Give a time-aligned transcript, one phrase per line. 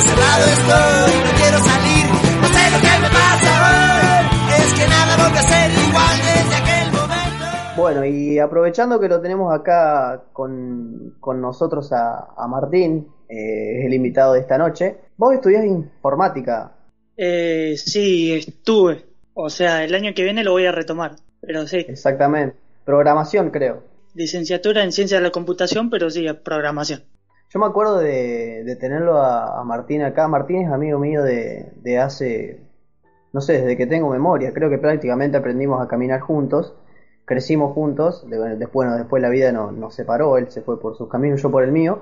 [0.00, 2.06] encerrado estoy, no quiero salir,
[2.40, 4.26] no sé lo que me pasa hoy,
[4.58, 7.44] es que nada vuelve a ser igual desde aquel momento.
[7.76, 13.86] Bueno, y aprovechando que lo tenemos acá con, con nosotros a, a Martín, eh, es
[13.86, 16.72] el invitado de esta noche, vos estudiás informática.
[17.16, 19.04] Eh, sí, estuve.
[19.34, 21.16] O sea, el año que viene lo voy a retomar.
[21.40, 22.56] Pero sí, Exactamente.
[22.84, 23.82] Programación, creo.
[24.14, 27.02] licenciatura en ciencia de la computación, pero sí, programación.
[27.52, 30.28] Yo me acuerdo de, tenerlo a, Martín acá.
[30.28, 32.60] Martín es amigo mío de, de hace,
[33.32, 34.52] no sé, desde que tengo memoria.
[34.52, 36.74] Creo que prácticamente aprendimos a caminar juntos.
[37.24, 38.28] Crecimos juntos.
[38.30, 40.38] de- después, bueno, después la vida no- nos separó.
[40.38, 42.00] Él se fue por sus caminos, yo por el mío.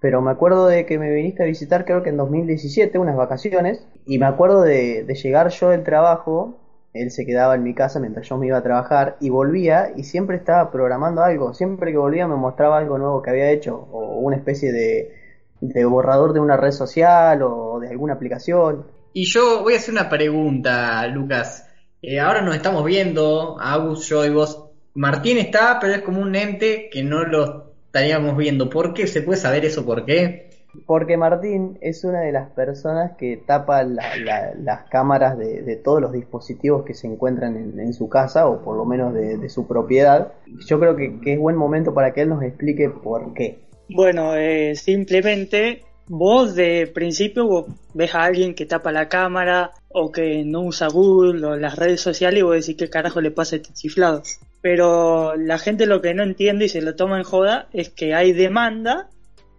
[0.00, 3.86] Pero me acuerdo de que me viniste a visitar, creo que en 2017, unas vacaciones.
[4.04, 6.56] Y me acuerdo de, de llegar yo del trabajo.
[6.94, 10.04] Él se quedaba en mi casa mientras yo me iba a trabajar y volvía y
[10.04, 11.52] siempre estaba programando algo.
[11.54, 16.32] Siempre que volvía me mostraba algo nuevo que había hecho o una especie de, borrador
[16.32, 18.86] de una red social o de alguna aplicación.
[19.12, 21.68] Y yo voy a hacer una pregunta, Lucas.
[22.00, 24.64] Eh, ahora nos estamos viendo, Agus, yo y vos.
[24.94, 28.70] Martín está, pero es como un ente que no lo estaríamos viendo.
[28.70, 29.06] ¿Por qué?
[29.06, 30.47] ¿Se puede saber eso por qué?
[30.86, 36.00] Porque Martín es una de las personas que tapa la- la- las cámaras de, todos
[36.00, 39.66] los dispositivos que se encuentran en, en su casa o por lo menos de, su
[39.66, 40.32] propiedad.
[40.66, 43.58] Yo creo que, es buen momento para que él nos explique por qué.
[43.88, 50.12] Bueno, eh, simplemente vos de principio vos ves a alguien que tapa la cámara o
[50.12, 53.56] que no usa Google o las redes sociales y vos decís qué carajo le pasa
[53.56, 54.22] este chiflado.
[54.60, 58.14] Pero la gente lo que no entiende y se lo toma en joda es que
[58.14, 59.08] hay demanda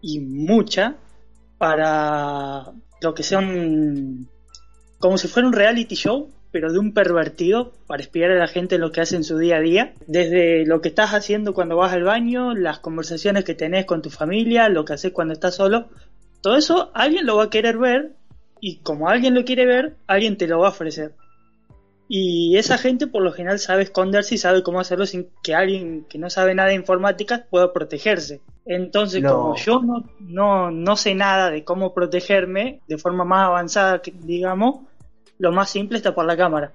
[0.02, 0.96] y mucha
[1.58, 4.28] para lo que son
[5.00, 8.76] como si fuera un reality show pero de un pervertido para espiar a la gente
[8.76, 11.76] en lo que hace en su día a día, desde lo que estás haciendo cuando
[11.76, 15.56] vas al baño, las conversaciones que tenés con tu familia, lo que haces cuando estás
[15.56, 15.90] solo,
[16.42, 18.14] todo eso alguien lo va a querer ver
[18.60, 21.14] y como alguien lo quiere ver, alguien te lo va a ofrecer.
[22.12, 26.06] Y esa gente por lo general sabe esconderse y sabe cómo hacerlo sin que alguien
[26.10, 28.42] que no sabe nada de informática pueda protegerse.
[28.66, 34.02] Entonces, como yo no, no, no sé nada de cómo protegerme de forma más avanzada,
[34.24, 34.88] digamos,
[35.38, 36.72] lo más simple está por la cámara.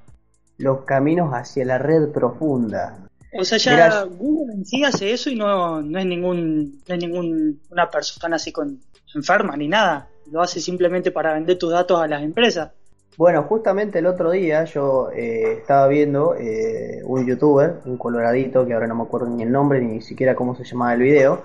[0.56, 3.08] Los caminos hacia la red profunda.
[3.36, 6.94] O sea, ya Mirá, Google en sí hace eso y no, no es ningún, no
[6.94, 8.78] es ningún una persona así con
[9.12, 10.08] enferma ni nada.
[10.30, 12.70] Lo hace simplemente para vender tus datos a las empresas.
[13.16, 18.74] Bueno, justamente el otro día yo eh, estaba viendo eh, un youtuber, un coloradito, que
[18.74, 21.42] ahora no me acuerdo ni el nombre ni siquiera cómo se llamaba el video,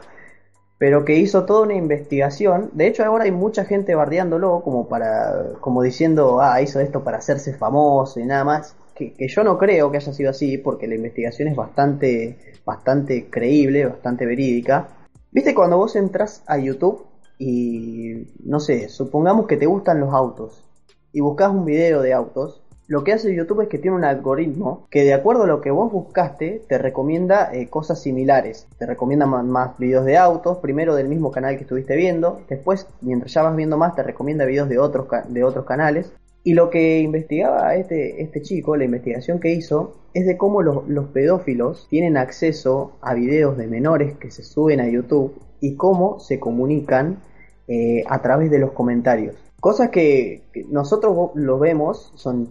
[0.80, 2.72] pero que hizo toda una investigación.
[2.74, 7.20] De hecho, ahora hay mucha gente bardeándolo como para, como diciendo, ah, hizo esto para
[7.20, 8.76] hacerse famoso y nada más.
[8.96, 13.30] Que, que yo no creo que haya sido así, porque la investigación es bastante, bastante
[13.30, 14.88] creíble, bastante verídica.
[15.32, 17.06] Viste cuando vos entras a YouTube
[17.38, 20.69] y, no sé, supongamos que te gustan los autos
[21.14, 24.88] y buscas un video de autos, lo que hace YouTube es que tiene un algoritmo
[24.90, 28.68] que de acuerdo a lo que vos buscaste te recomienda eh, cosas similares.
[28.80, 33.32] Te recomienda más, videos de autos, primero del mismo canal que estuviste viendo, después mientras
[33.32, 36.12] ya vas viendo más te recomienda videos de otros, de otros canales.
[36.44, 40.88] Y lo que investigaba este, este chico, la investigación que hizo, es de cómo los,
[40.88, 46.20] los pedófilos tienen acceso a videos de menores que se suben a YouTube y cómo
[46.20, 47.20] se comunican
[47.68, 49.36] eh, a través de los comentarios.
[49.60, 52.48] Cosas que, nosotros vo- lo vemos, son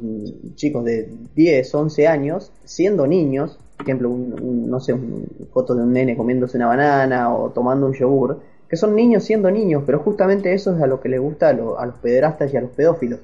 [0.56, 5.82] chicos de 10, 11 años, siendo niños, por ejemplo, un, no sé, un, foto de
[5.84, 10.00] un nene comiéndose una banana o tomando un yogur, que son niños siendo niños, pero
[10.00, 13.20] justamente eso es a lo que les gusta a los pederastas y a los pedófilos.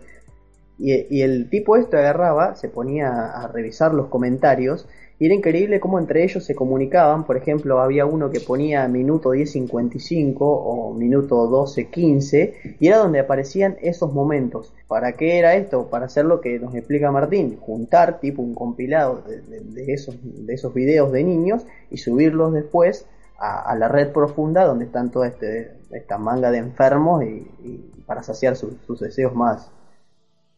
[0.78, 4.86] Y, el tipo este agarraba, se ponía a revisar los comentarios
[5.18, 7.24] y era increíble cómo entre ellos se comunicaban.
[7.24, 13.76] Por ejemplo, había uno que ponía minuto 10.55 o minuto 12.15 y era donde aparecían
[13.80, 14.72] esos momentos.
[14.88, 15.88] ¿Para qué era esto?
[15.88, 20.74] Para hacer lo que nos explica Martín, juntar tipo un compilado de, esos, de esos
[20.74, 23.06] videos de niños y subirlos después
[23.38, 27.46] a, la red profunda donde están toda este, esta manga de enfermos y,
[28.06, 29.70] para saciar sus deseos más,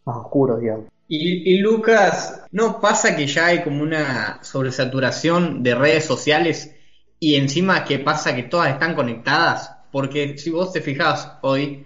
[0.07, 0.87] más oscuros, digamos.
[1.09, 6.75] Y, y Lucas, ¿no pasa que ya hay como una sobresaturación de redes sociales
[7.21, 9.73] y encima que pasa que todas están conectadas?
[9.93, 11.85] Porque si vos te fijas hoy,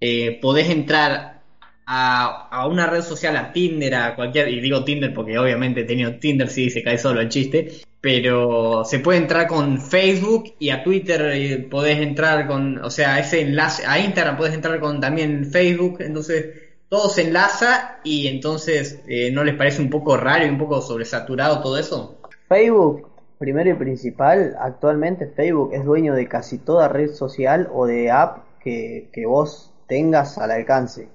[0.00, 1.42] eh, podés entrar
[1.86, 5.84] a, a una red social, a Tinder, a cualquier, y digo Tinder porque obviamente he
[5.84, 10.70] tenido Tinder, sí, se cae solo el chiste, pero se puede entrar con Facebook y
[10.70, 15.00] a Twitter eh, podés entrar con, o sea, ese enlace, a Instagram podés entrar con
[15.00, 20.44] también Facebook, entonces todo se enlaza y entonces eh, ¿no les parece un poco raro
[20.44, 22.18] y un poco sobresaturado todo eso?
[22.50, 23.08] Facebook,
[23.38, 28.44] primero y principal, actualmente Facebook es dueño de casi toda red social o de app
[28.60, 31.08] que, que vos tengas al alcance.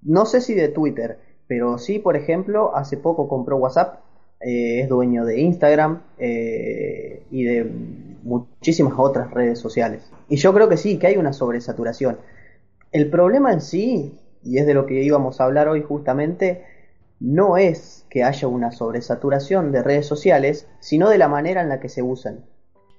[0.00, 1.18] No sé si de Twitter,
[1.48, 3.98] pero sí, por ejemplo, hace poco compró WhatsApp,
[4.38, 7.64] eh, es dueño de Instagram eh, y de
[8.22, 10.08] muchísimas otras redes sociales.
[10.28, 12.16] Y yo creo que sí, que hay una sobresaturación.
[12.92, 14.12] El problema en sí,
[14.46, 16.64] y es de lo que íbamos a hablar hoy justamente,
[17.20, 21.80] no es que haya una sobresaturación de redes sociales, sino de la manera en la
[21.80, 22.44] que se usan.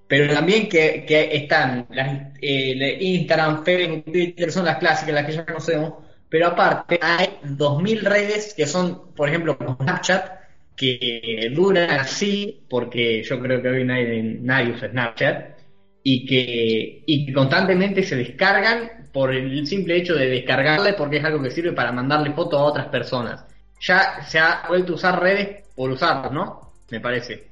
[0.07, 5.45] Pero también que, están las, eh, Instagram, Facebook, Twitter, son las clásicas, las que ya
[5.45, 5.93] conocemos,
[6.29, 10.37] pero aparte hay 2.000 redes que son, por ejemplo, Snapchat,
[10.75, 15.57] que duran así, porque yo creo que hoy nadie, nadie usa Snapchat,
[16.03, 21.41] y que, y constantemente se descargan por el simple hecho de descargarle porque es algo
[21.41, 23.43] que sirve para mandarle fotos a otras personas.
[23.81, 26.69] Ya se ha vuelto a usar redes por usarlas, ¿no?
[26.91, 27.47] Me parece.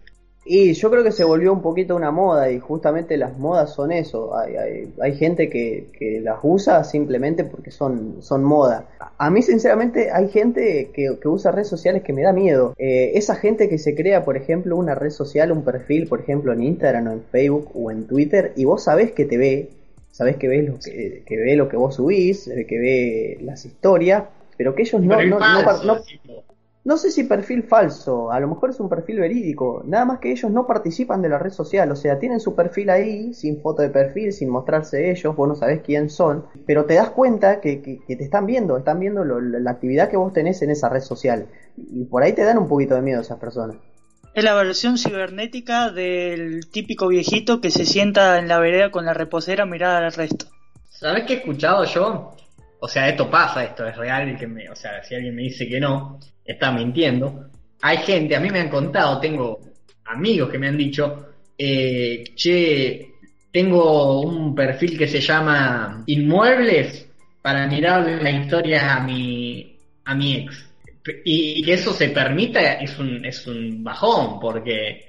[0.45, 3.91] Y yo creo que se volvió un poquito una moda y justamente las modas son
[3.91, 4.37] eso.
[4.37, 8.85] Hay, hay, gente que, que, las usa simplemente porque son, son moda.
[9.17, 12.75] A mí sinceramente hay gente que, que usa redes sociales que me da miedo.
[12.77, 16.53] Eh, esa gente que se crea, por ejemplo, una red social, un perfil, por ejemplo,
[16.53, 19.69] en Instagram o en Facebook o en Twitter y vos sabés que te ve,
[20.15, 24.23] sabés que, ves lo que, que ve lo que vos subís, que ve las historias,
[24.55, 25.97] pero que ellos no, no, no,
[26.85, 30.31] no sé si perfil falso, a lo mejor es un perfil verídico, nada más que
[30.31, 33.81] ellos no participan de la red social, o sea, tienen su perfil ahí, sin foto
[33.81, 37.75] de perfil, sin mostrarse ellos, vos no sabés quién son, pero te das cuenta que,
[38.07, 42.05] te están viendo, están viendo la actividad que vos tenés en esa red social, y
[42.05, 43.75] por ahí te dan un poquito de miedo esas personas.
[44.35, 49.13] Es la versión cibernética del típico viejito que se sienta en la vereda con la
[49.13, 50.47] reposera a mirar al resto.
[50.89, 52.35] ¿Sabés qué he escuchado yo?
[52.81, 55.69] O sea, esto pasa, esto es real, que me, o sea, si alguien me dice
[55.69, 57.49] que no, está mintiendo.
[57.81, 59.61] Hay gente, a mí me han contado, tengo
[60.03, 63.13] amigos que me han dicho, eh, che,
[63.53, 67.07] tengo un perfil que se llama Inmuebles
[67.41, 70.74] para mirar la historia a mi, a mi ex.
[71.23, 75.05] Y que eso se permita es un, es un bajón, porque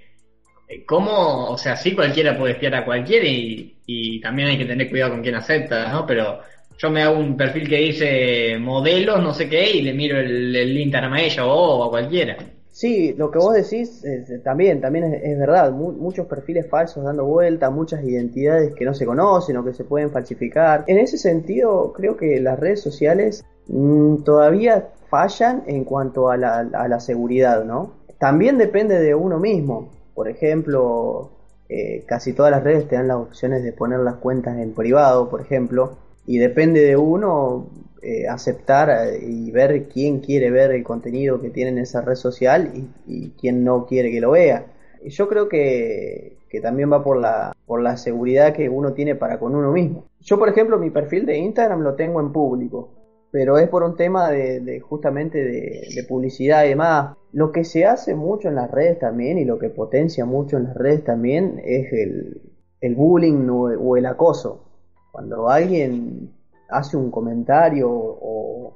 [0.69, 1.51] eh, ¿cómo?
[1.51, 5.23] O sea, sí cualquiera puede espiar a cualquiera y, también hay que tener cuidado con
[5.23, 6.05] quién acepta, ¿no?
[6.07, 6.41] Pero
[6.77, 10.55] yo me hago un perfil que dice modelos, no sé qué, y le miro el,
[10.55, 12.37] el Instagram a ella o a cualquiera.
[12.77, 14.05] Sí, lo que vos decís
[14.45, 15.73] también, también es, verdad.
[15.73, 20.11] muchos perfiles falsos dando vuelta, muchas identidades que no se conocen o que se pueden
[20.11, 20.85] falsificar.
[20.87, 26.59] En ese sentido, creo que las redes sociales mm, todavía fallan en cuanto a la,
[26.59, 27.93] a la, seguridad, ¿no?
[28.19, 29.91] También depende de uno mismo.
[30.15, 31.31] Por ejemplo,
[31.69, 35.29] eh, casi todas las redes te dan las opciones de poner las cuentas en privado,
[35.29, 35.97] por ejemplo
[36.27, 37.69] y depende de uno
[38.03, 42.17] eh, aceptar eh, y ver quién quiere ver el contenido que tiene en esa red
[42.17, 42.73] social
[43.07, 44.67] y, quién no quiere que lo vea.
[45.05, 49.39] Yo creo que, que, también va por la, por la seguridad que uno tiene para
[49.39, 50.07] con uno mismo.
[50.21, 52.89] Yo, por ejemplo, mi perfil de Instagram lo tengo en público,
[53.37, 57.19] pero es por un tema de, justamente de, publicidad y demás.
[57.33, 60.65] Lo que se hace mucho en las redes también y lo que potencia mucho en
[60.65, 62.41] las redes también es el,
[62.81, 64.65] el bullying o el acoso
[65.13, 66.33] cuando alguien
[66.71, 68.73] hace un comentario o,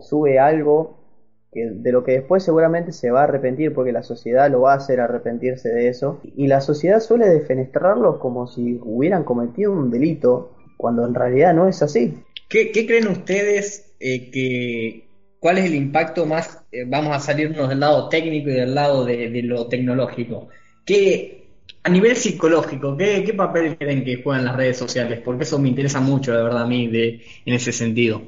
[0.00, 0.96] sube algo
[1.52, 4.72] que, de lo que después seguramente se va a arrepentir porque la sociedad lo va
[4.72, 9.90] a hacer arrepentirse de eso y la sociedad suele defenestrarlos como si hubieran cometido un
[9.90, 12.24] delito cuando en realidad no es así.
[12.48, 15.08] ¿Qué, creen ustedes eh, que
[15.40, 19.04] cuál es el impacto más, eh, vamos a salirnos del lado técnico y del lado
[19.04, 20.48] de, lo tecnológico?
[20.84, 21.48] ¿Qué,
[21.82, 25.20] a nivel psicológico, ¿qué, papel creen que juegan las redes sociales?
[25.24, 28.22] Porque eso me interesa mucho, de verdad, a mí, de, en ese sentido.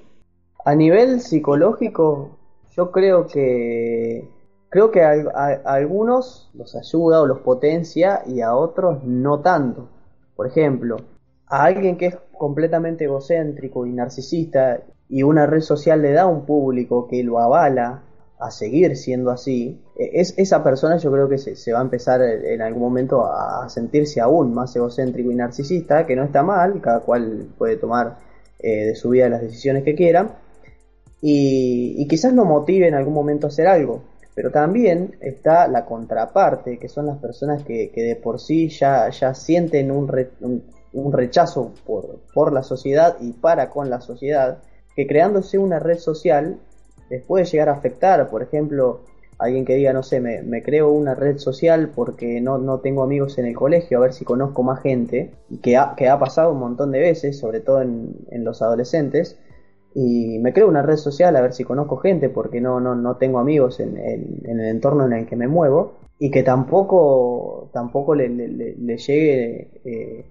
[0.65, 2.39] A nivel psicológico,
[2.77, 4.29] yo creo que
[4.69, 9.89] creo que a, algunos los ayuda o los potencia y a otros no tanto.
[10.35, 10.99] Por ejemplo,
[11.47, 16.45] a alguien que es completamente egocéntrico y narcisista y una red social le da un
[16.45, 18.03] público que lo avala
[18.39, 22.23] a seguir siendo así, e, es, esa persona yo creo que se, va a empezar
[22.23, 27.01] en algún momento a sentirse aún más egocéntrico y narcisista, que no está mal, cada
[27.01, 28.19] cual puede tomar
[28.59, 30.39] eh, de su vida las decisiones que quiera,
[31.21, 34.03] y, quizás lo motive en algún momento a hacer algo.
[34.35, 39.35] Pero también está la contraparte, que son las personas que, de por sí ya, ya
[39.35, 40.07] sienten un,
[41.13, 44.59] rechazo por, por la sociedad y para con la sociedad,
[44.95, 46.59] que creándose una red social
[47.11, 48.29] les puede llegar a afectar.
[48.29, 49.01] Por ejemplo,
[49.39, 53.39] alguien que diga, no sé, me, creo una red social porque no, no, tengo amigos
[53.39, 56.61] en el colegio, a ver si conozco más gente, que ha, que ha pasado un
[56.61, 59.39] montón de veces, sobre todo en, los adolescentes,
[59.95, 63.17] y me creo una red social a ver si conozco gente porque no, no, no
[63.17, 68.29] tengo amigos en, el entorno en el que me muevo, y que tampoco, tampoco le,
[68.29, 69.71] le, llegue...
[69.85, 70.25] Eh,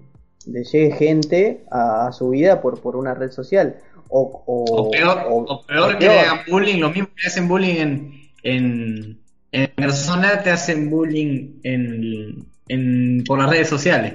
[0.47, 3.75] le llegue gente a, su vida por, por una red social
[4.09, 6.17] O, O peor, o peor que peor.
[6.17, 8.11] hagan bullying, lo mismo que hacen bullying en,
[8.43, 9.19] en,
[9.51, 14.13] en persona, te hacen bullying en, en, por las redes sociales.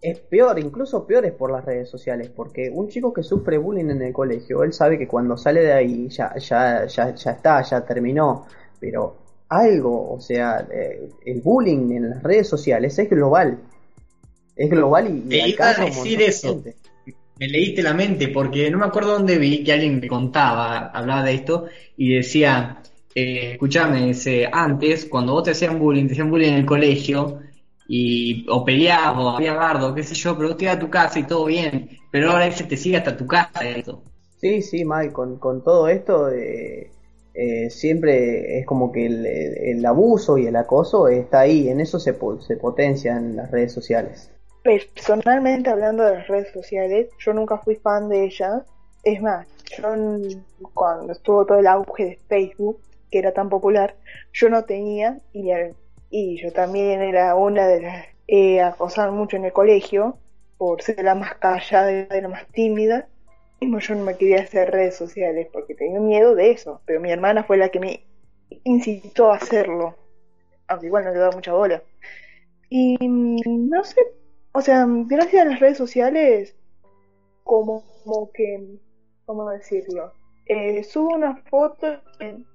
[0.00, 3.90] Es peor, incluso peor es por las redes sociales, porque un chico que sufre bullying
[3.90, 7.62] en el colegio, él sabe que cuando sale de ahí ya, ya, ya, ya está,
[7.62, 8.46] ya terminó,
[8.80, 9.16] pero
[9.48, 13.58] algo, o sea, eh, el bullying en las redes sociales es global,
[14.56, 16.62] es global y, Te iba a decir eso.
[17.38, 21.24] Me leíste la mente porque no me acuerdo dónde vi que alguien me contaba, hablaba
[21.24, 21.66] de esto
[21.96, 22.82] y decía,
[23.14, 27.40] eh, escuchame, dice, antes cuando vos te hacían bullying, te hacían bullying en el colegio
[27.88, 30.90] y o peleabas o había bardo, qué sé yo, pero vos te ibas a tu
[30.90, 34.02] casa y todo bien, pero ahora ese te sigue hasta tu casa eso.
[34.40, 36.90] Sí, sí, mal, con, con todo esto eh,
[37.34, 41.98] eh, siempre es como que el, el abuso y el acoso está ahí, en eso
[41.98, 42.16] se,
[42.46, 44.30] se potencia en las redes sociales.
[44.62, 48.62] Personalmente hablando de las redes sociales, yo nunca fui fan de ellas.
[49.02, 49.88] Es más, yo
[50.72, 53.94] cuando estuvo todo el auge de Facebook, que era tan popular,
[54.32, 55.50] yo no tenía y,
[56.10, 60.16] y yo también era una de las eh, acosaban mucho en el colegio
[60.56, 63.06] por ser la más callada y la más tímida.
[63.60, 67.10] Mismo yo no me quería hacer redes sociales porque tenía miedo de eso, pero mi
[67.10, 68.04] hermana fue la que me
[68.64, 69.96] incitó a hacerlo,
[70.68, 71.82] aunque igual no le daba mucha bola.
[72.70, 74.00] Y mm, no sé,
[74.52, 76.56] o sea, gracias a las redes sociales,
[77.44, 78.78] como, como que,
[79.26, 80.12] ¿cómo decirlo?
[80.46, 82.00] Eh, subo una foto,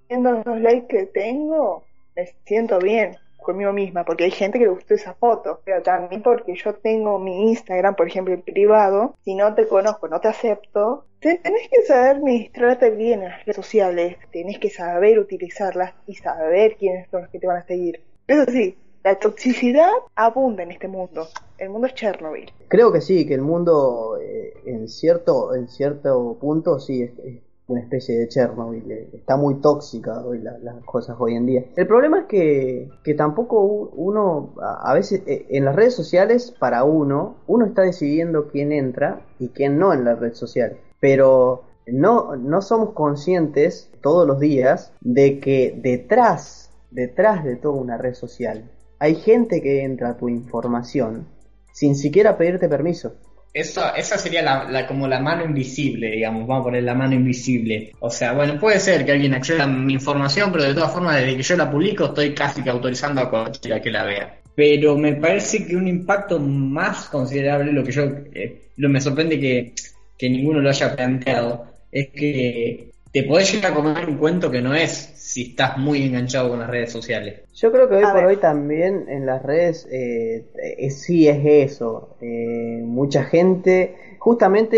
[0.09, 1.83] viendo los likes que tengo,
[2.15, 6.21] me siento bien conmigo misma, porque hay gente que le gustó esa foto, pero también
[6.21, 11.05] porque yo tengo mi Instagram, por ejemplo, privado, si no te conozco, no te acepto,
[11.19, 16.15] te- tenés que saber administrarte bien en las redes sociales, tenés que saber utilizarlas y
[16.15, 18.03] saber quiénes son los que te van a seguir.
[18.27, 21.27] Eso sí, la toxicidad abunda en este mundo.
[21.57, 22.51] El mundo es Chernobyl.
[22.67, 27.41] Creo que sí, que el mundo eh, en cierto en cierto punto sí es, es
[27.67, 31.65] una especie de Chernobyl, eh, está muy tóxica hoy la- las cosas hoy en día.
[31.75, 36.53] El problema es que, que tampoco uno, a a veces eh, en las redes sociales,
[36.59, 40.77] para uno, uno está decidiendo quién entra y quién no en la red social.
[41.01, 47.97] Pero no, no somos conscientes todos los días de que detrás, detrás de toda una
[47.97, 51.27] red social, hay gente que entra a tu información
[51.71, 53.13] sin siquiera pedirte permiso.
[53.53, 57.93] Eso, esa sería la, como la mano invisible, digamos, vamos a poner la mano invisible.
[57.99, 61.15] O sea, bueno, puede ser que alguien acceda a mi información, pero de todas formas,
[61.15, 64.41] desde que yo la publico, estoy casi que autorizando a cualquiera que la vea.
[64.53, 69.39] Pero me parece que un impacto más considerable, lo que yo, eh, lo me sorprende
[69.39, 69.73] que,
[70.17, 74.61] que ninguno lo haya planteado, es que te podés llegar a comer un cuento que
[74.61, 77.41] no es si estás muy enganchado con las redes sociales.
[77.55, 78.25] Yo creo que hoy A por ver.
[78.25, 82.15] hoy también en las redes eh, eh, sí es eso.
[82.21, 84.77] Eh, mucha gente, justamente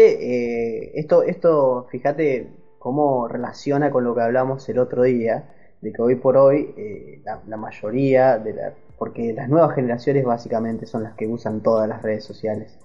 [0.86, 5.50] eh, esto, esto, fíjate cómo relaciona con lo que hablamos el otro día,
[5.82, 10.24] de que hoy por hoy eh, la, la mayoría de la, porque las nuevas generaciones
[10.24, 12.80] básicamente son las que usan todas las redes sociales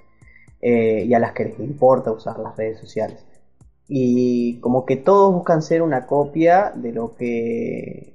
[0.61, 3.25] eh, y a las que les importa usar las redes sociales.
[3.89, 8.15] Y como que todos buscan ser una copia de lo que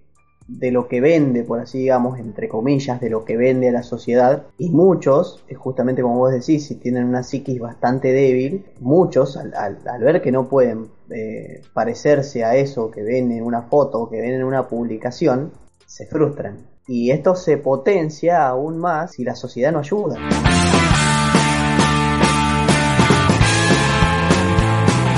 [0.49, 3.83] de lo que vende, por así digamos, entre comillas, de lo que vende a la
[3.83, 4.47] sociedad.
[4.57, 10.21] Y muchos, justamente como vos decís, si tienen una psiquis bastante débil, muchos, al ver
[10.21, 14.33] que no pueden eh, parecerse a eso que ven en una foto o que ven
[14.33, 15.51] en una publicación,
[15.85, 16.57] se frustran.
[16.88, 20.17] Y esto se potencia aún más si la sociedad no ayuda.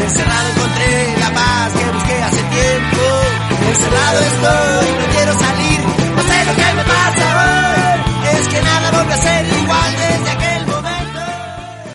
[0.04, 3.02] Encerrado encontré la paz que busqué hace tiempo.
[3.70, 5.80] Encerrado estoy, no quiero salir,
[6.16, 8.38] no sé lo que me pasa hoy.
[8.38, 9.31] Es que nada vuelve a ser.